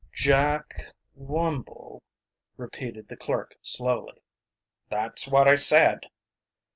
"Jack 0.15 0.95
Wumble," 1.15 2.01
repeated 2.57 3.07
the 3.07 3.15
clerk 3.15 3.59
slowly. 3.61 4.19
"That's 4.89 5.27
what 5.27 5.47
I 5.47 5.53
said." 5.53 6.07